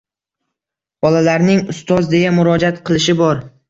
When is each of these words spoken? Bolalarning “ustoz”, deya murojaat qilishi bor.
Bolalarning 1.07 1.63
“ustoz”, 1.77 2.11
deya 2.17 2.35
murojaat 2.43 2.85
qilishi 2.91 3.23
bor. 3.27 3.51